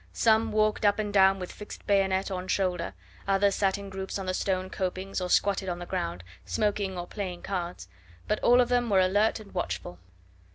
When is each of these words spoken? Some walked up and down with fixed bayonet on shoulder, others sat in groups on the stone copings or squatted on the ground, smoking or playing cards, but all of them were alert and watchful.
Some 0.13 0.51
walked 0.51 0.83
up 0.83 0.97
and 0.97 1.13
down 1.13 1.37
with 1.37 1.51
fixed 1.51 1.85
bayonet 1.85 2.31
on 2.31 2.47
shoulder, 2.47 2.95
others 3.27 3.53
sat 3.53 3.77
in 3.77 3.91
groups 3.91 4.17
on 4.17 4.25
the 4.25 4.33
stone 4.33 4.71
copings 4.71 5.21
or 5.21 5.29
squatted 5.29 5.69
on 5.69 5.77
the 5.77 5.85
ground, 5.85 6.23
smoking 6.43 6.97
or 6.97 7.05
playing 7.05 7.43
cards, 7.43 7.87
but 8.27 8.39
all 8.39 8.61
of 8.61 8.69
them 8.69 8.89
were 8.89 8.99
alert 8.99 9.39
and 9.39 9.53
watchful. 9.53 9.99